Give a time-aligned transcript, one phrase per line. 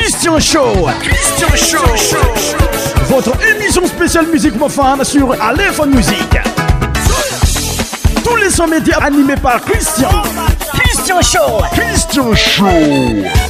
[0.00, 0.72] Christian Show.
[1.00, 2.16] Christian Show.
[3.04, 4.70] Votre émission spéciale Musique Mon
[5.04, 6.38] sur Aléphone Musique.
[8.24, 10.10] Tous les 100 médias animés par Christian.
[10.72, 11.62] Christian Show.
[11.74, 13.49] Christian Show.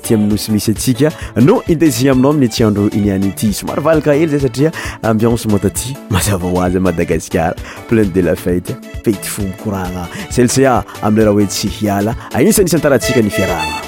[0.00, 4.72] ti aminosy misy atsika no indesia aminao amin'ny tsyandro unianyty somaro valaka hely zay satria
[5.02, 7.54] ambiense mataty mazava hoazy madagascara
[7.88, 8.72] plein de la feite
[9.04, 13.78] pety fombokouragna celcea amin'y raha hoe tsy hiala agnisa nisan taratsika nyfiarahagna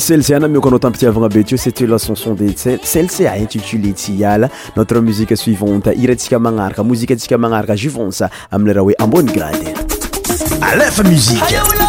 [0.04, 5.34] cellc na miokanao tampitiavagna be ty o cetelasonson de cellca intitulé ty hiala notre musique
[5.36, 8.18] suivante irantsika magnaraka mozike tsika manaraka juvanc
[8.50, 9.72] amleraha oe ambony grade
[10.60, 11.83] alefa musiqe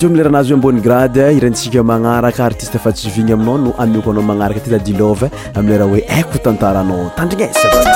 [0.00, 4.22] to amilera anazy hoe ambony grady irantsika magnaraka artiste fa tsivigny aminao no amioko anao
[4.28, 5.26] magnaraka ty tadilove
[5.58, 7.86] am lera hoe aiko tantaranao tandrignesaam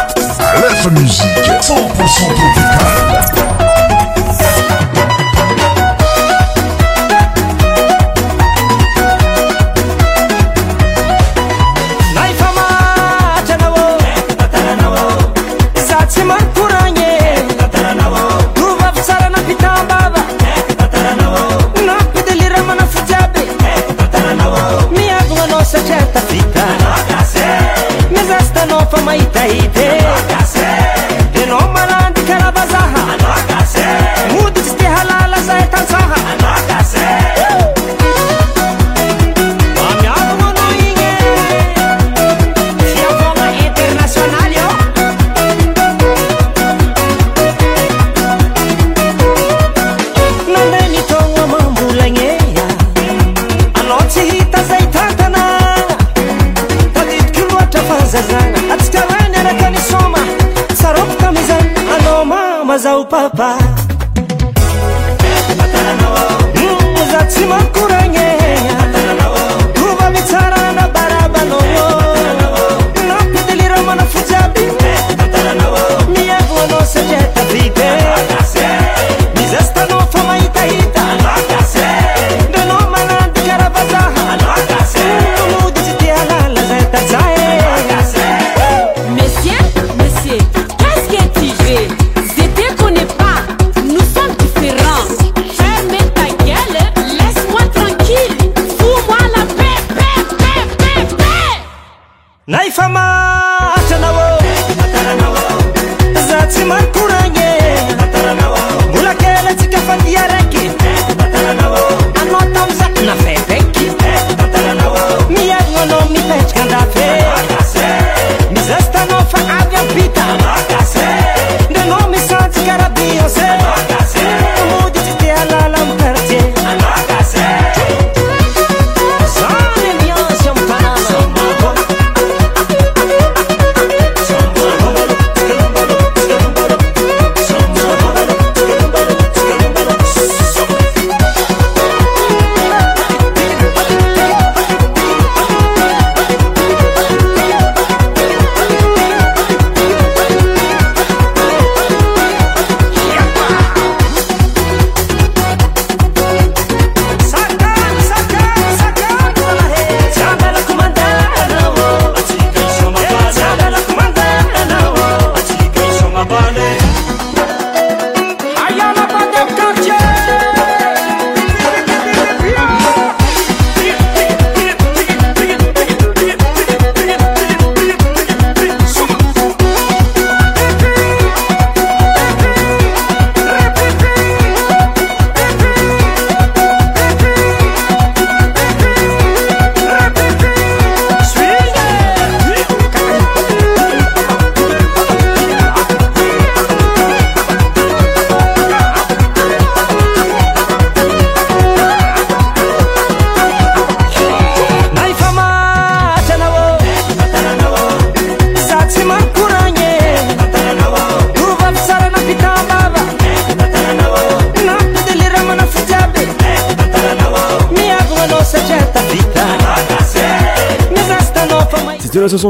[28.66, 29.83] no for my taite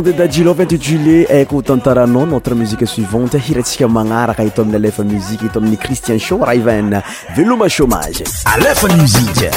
[0.02, 5.46] de dajilova intitulé aiko eh, otantaranao notre musique suivante hiratsika magnaraka ito amin'ny alefa muzike
[5.46, 7.00] eto amin'ny cristian show raivan
[7.36, 9.50] veloma chômage alfa msi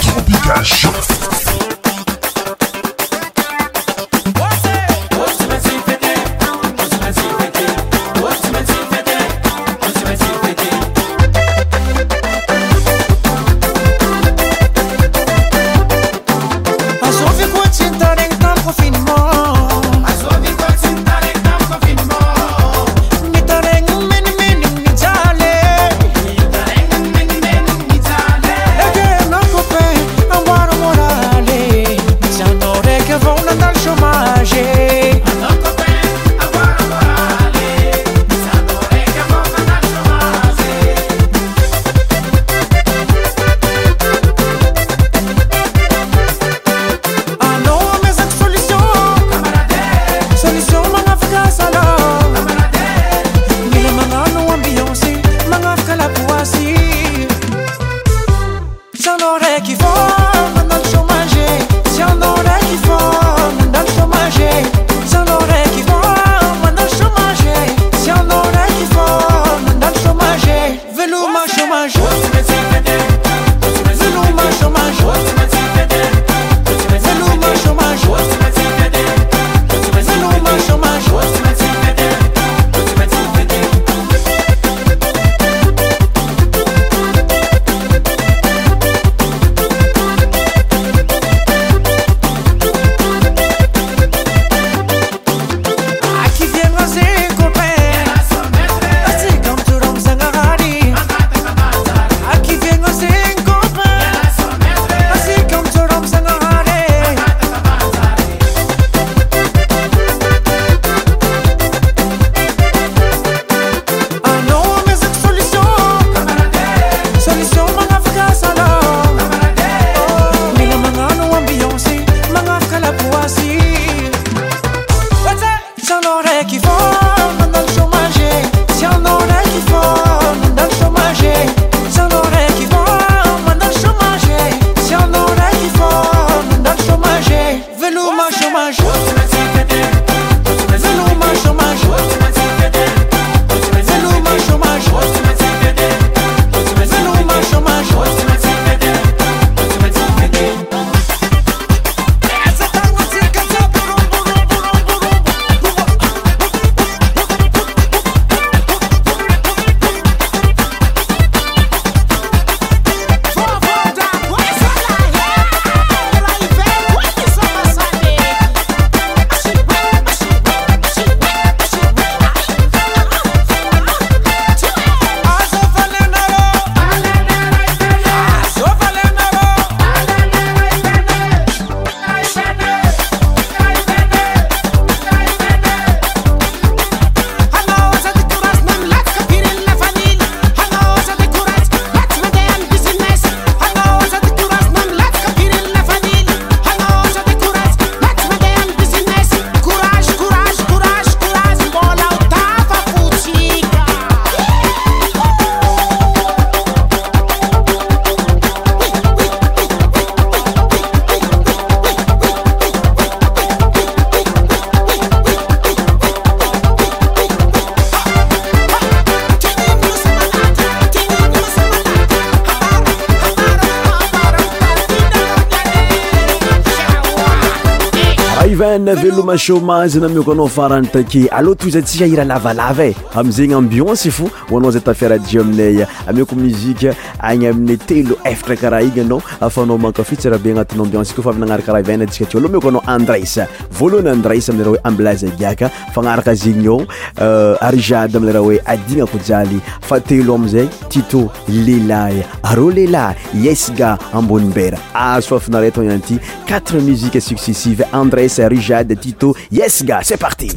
[229.38, 234.30] chomage na mioko anao farany take aloha toy zatsia ira lavalava e amizegny ambionce fo
[234.50, 240.42] hoanao zay tafiaraji aminay mioko muzika agny amina telo efatra karaha igny anao afanao makafitsyraha
[240.44, 243.38] be agnatiny ambionce koa fa avy nagnarakaraha vana ntsika teo aloha miko anao andres
[243.80, 246.78] voalohana andres amlerahoe amblaza giaka fagnaraka azegny a
[247.22, 251.24] euh, arijade amlera hoe adina kojaly fatelo amzay tito
[251.68, 253.10] lelay areo lelah
[253.46, 253.92] yesga
[254.22, 256.18] amboni bera azo fafanaraytan anyity
[256.52, 260.52] quatre musike successive andres arijade tito yesga c'est partie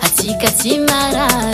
[0.00, 1.47] 还起 ك 起 م 啦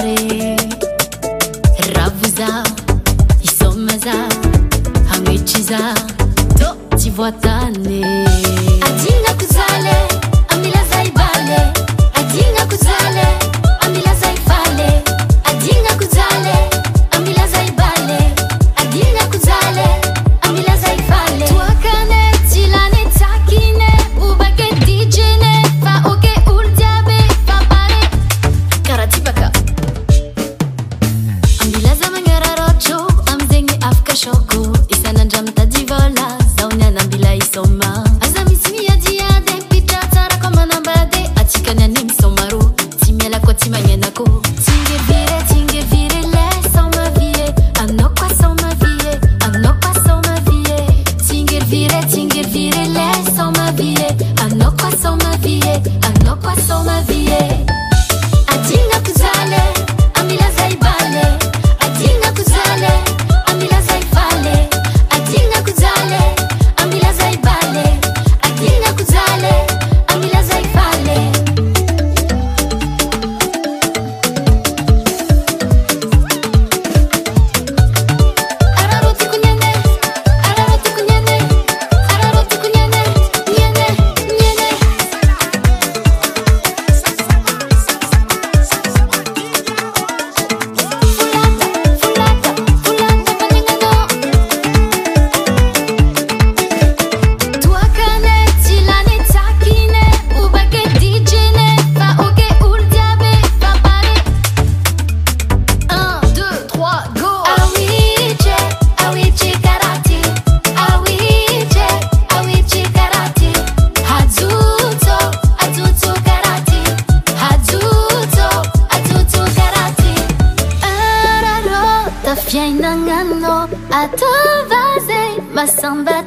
[125.85, 126.24] somebody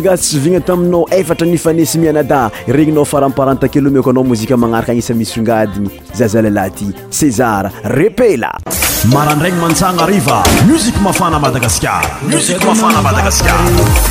[0.00, 5.38] ga syvigna taminao efatra nifa nesy mianada regninao faramparanta kelomeko anao mozika magnaraka anisa misy
[5.40, 8.52] ongadigny za za lelahy aty sezara repela
[9.12, 14.07] marandragny mantsagna riva muzika mafana madagaskara muzik mafana madagaskara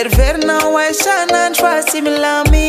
[0.00, 2.66] ervernauaj sanansvarsimlami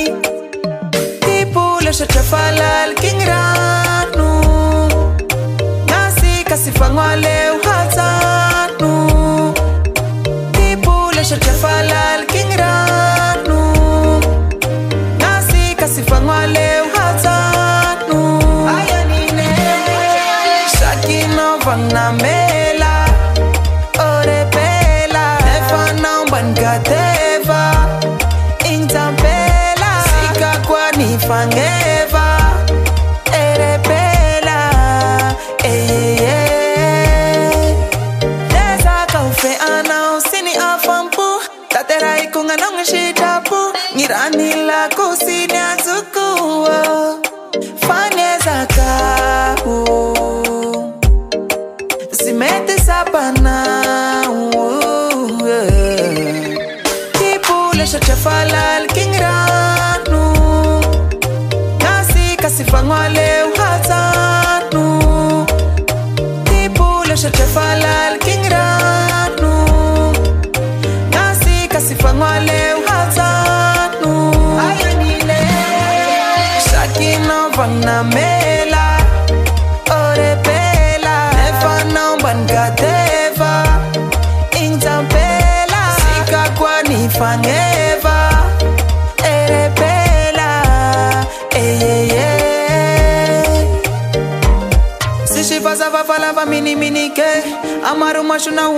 [1.26, 4.30] tipulesercefalal kinranu
[5.94, 8.94] nasikasifangaleu hazanu
[10.56, 12.17] tipulesercefalal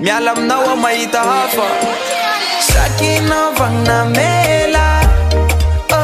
[0.00, 1.62] mialaaminaoa mahitahafa
[2.72, 5.00] sakynao vananamela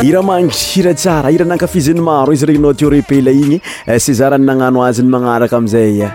[0.08, 5.58] iramangi hiratsara ira nankafiziny maro izy regnynao tiorepela igny eh, sezarany nagnano azy ny magnaraka
[5.58, 6.08] aminizay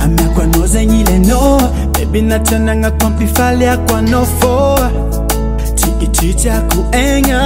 [0.00, 4.90] amyakwanozenyilenoa bebina tanana kampifalyaka nofoa
[5.74, 7.40] tiiticaku ena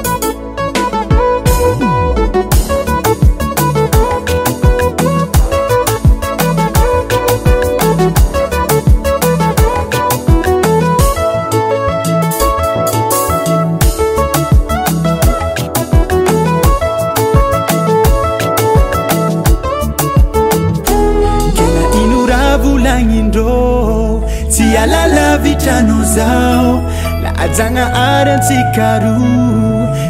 [27.25, 29.17] lajagna ary antsikaro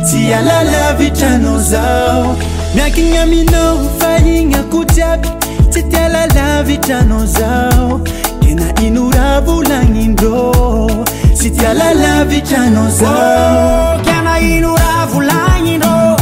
[0.05, 2.37] tsy alala vitranaozao
[2.75, 5.29] miakigna aminao fa higny ako jyaby
[5.71, 8.01] tsy tialala vitranao zao
[8.43, 10.51] ke na ino raa volagnindro
[11.35, 16.17] tsy tialala vitranao zaoknaivl oh,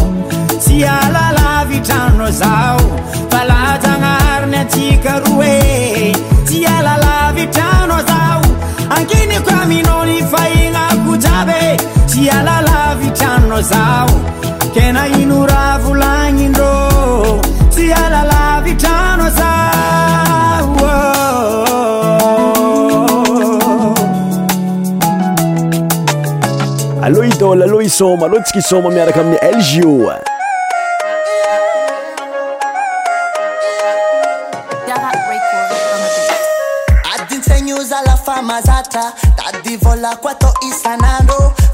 [0.61, 2.77] sy alal vitranaza
[28.07, 30.11] lotskisoma miarakamni eljiu
[37.15, 39.13] adinsenhuza la famazata
[39.49, 41.53] adi volaquato isanado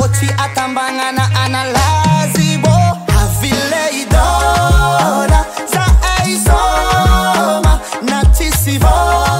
[0.00, 2.72] Ochi atambangana analazi bo
[3.14, 5.40] Havile idora
[5.72, 5.84] za
[6.18, 9.37] aizoma na tisivora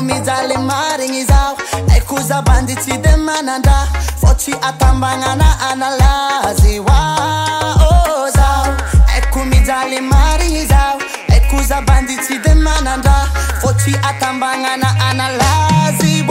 [0.00, 1.56] mijalymarigny zao
[1.94, 3.86] aiko zabanditsy de manandra
[4.22, 6.78] fô tsy atambagnana analazy
[9.18, 10.82] ako mijal marigny za
[11.34, 13.26] aiko zabanitsy de manandra
[13.60, 16.25] fô tsy atambanana analazy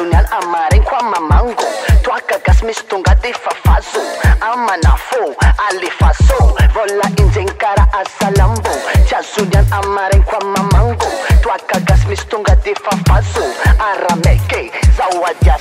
[0.00, 1.54] unan amarenqoamamango
[2.02, 4.00] toacagas mistunga difa fazu
[4.48, 5.22] amanafu
[5.68, 6.38] alifaso
[6.74, 8.68] volla inzenkara asalambu
[9.08, 11.06] ciazunyan amaren qoamamango
[11.42, 13.44] toacagas mistunga difafazu
[13.90, 15.56] arameke zauadia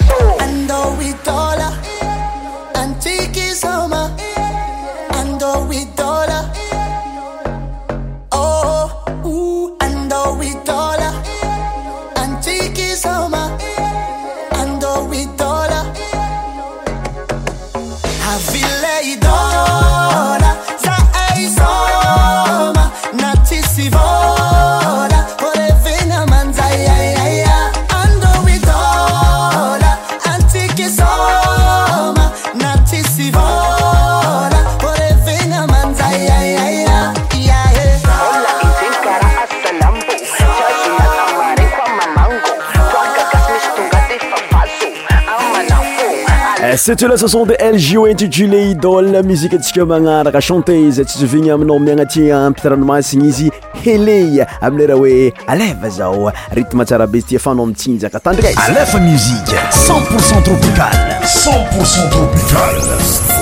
[46.86, 52.38] se teo la sason de lg ou intitulé idole muziqeantsika magnaraka chanteze tsitovigny aminao miagnatia
[52.46, 53.48] ampitranomasigny izy
[53.84, 59.58] hele amileraha hoe aleva zao ritme tsara be zy tia fanao mitsinjaka tandrinazy alefa musiqe
[59.74, 63.42] c0ntpourcent tropicale 10ntpourcent tropicale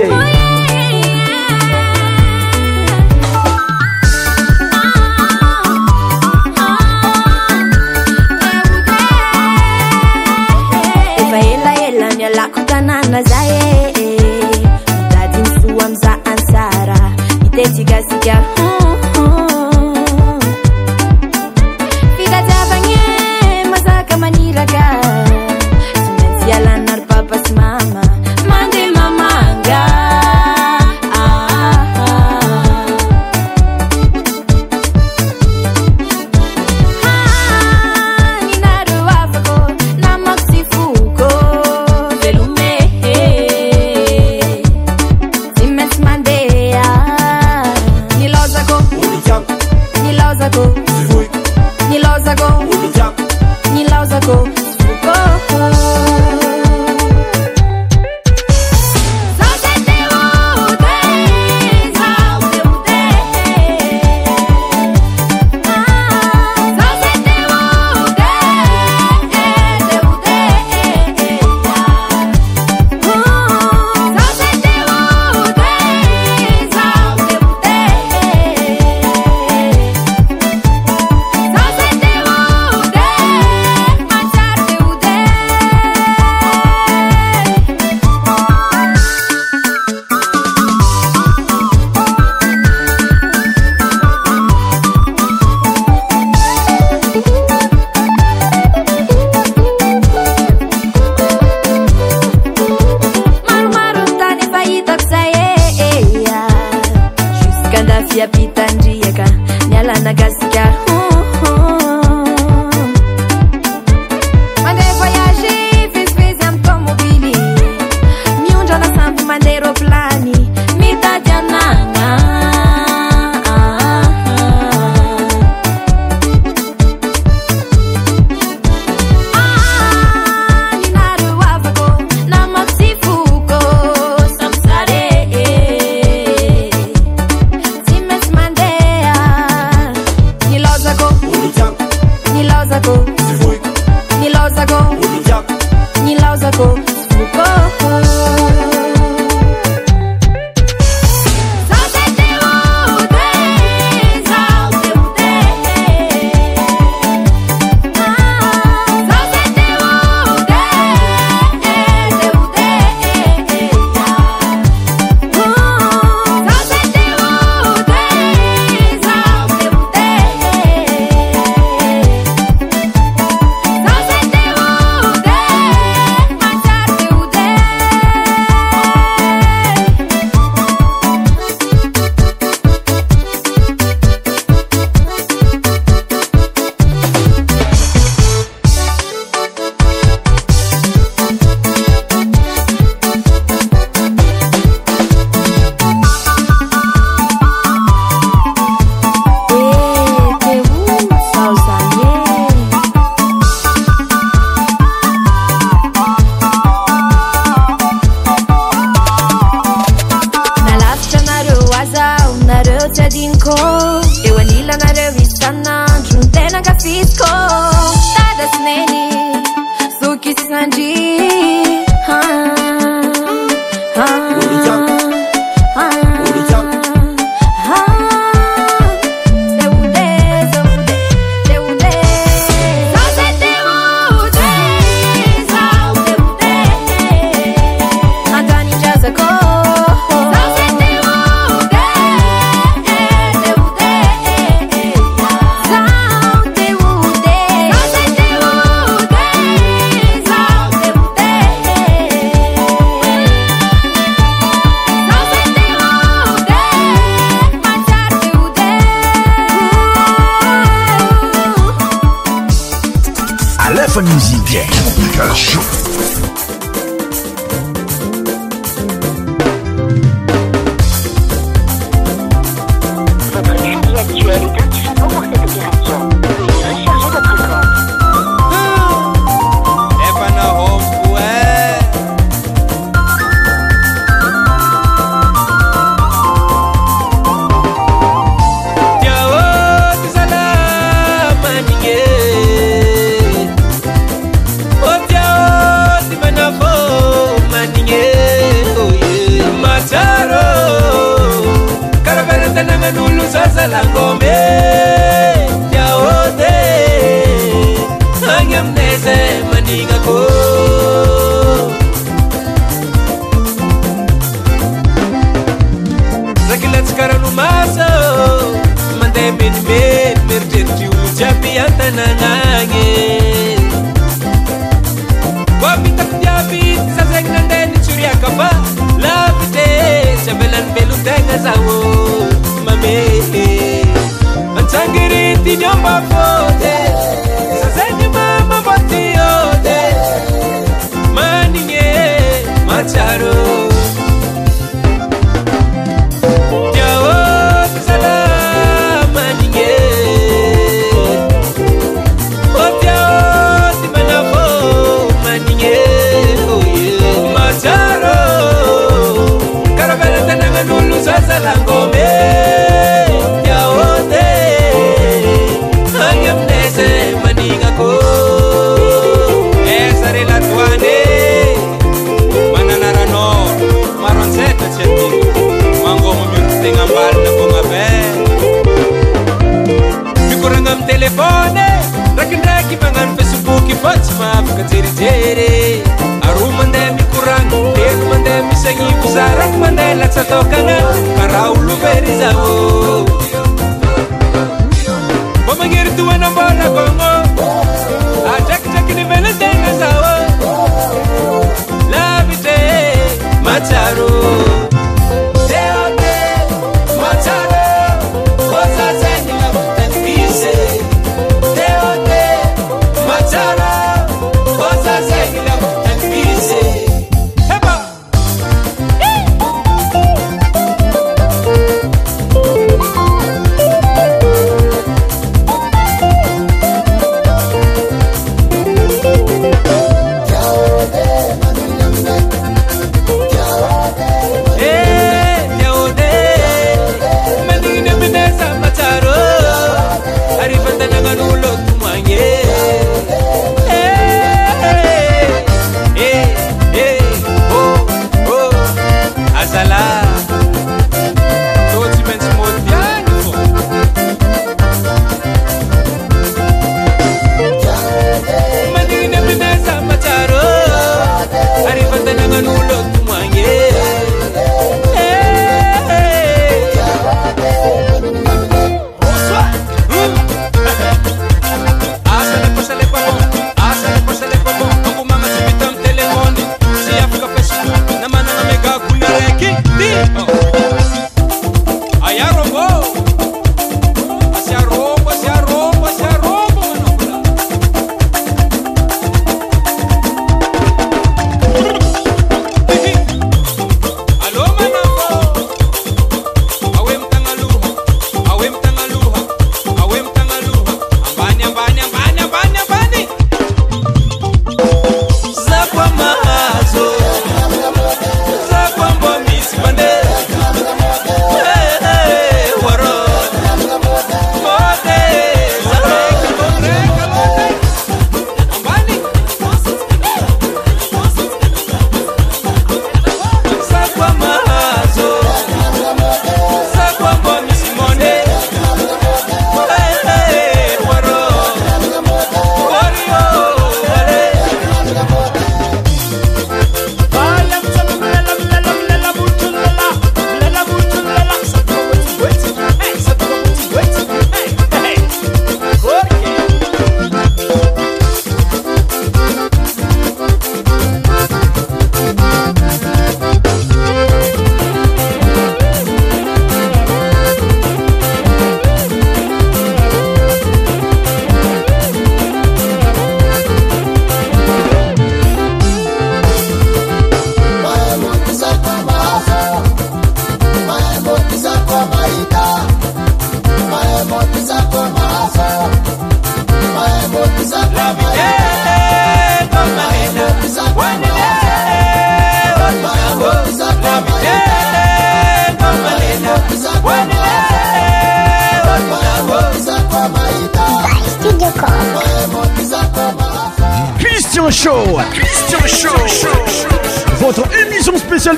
[0.07, 0.80] yeah.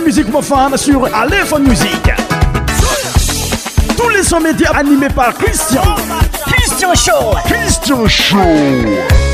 [0.01, 2.11] musique pour sur Aléphone Musique.
[3.97, 5.81] Tous les sons médias animés par Christian.
[6.45, 7.37] Christian Show.
[7.45, 9.29] Christian Show.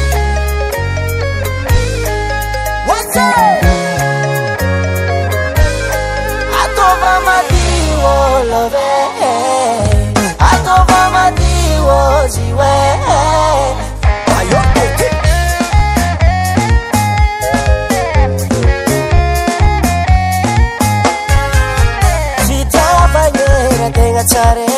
[24.21, 24.68] it.